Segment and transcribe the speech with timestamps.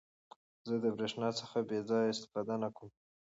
[0.67, 2.89] زه د برېښنا څخه بې ځایه استفاده نه کوم.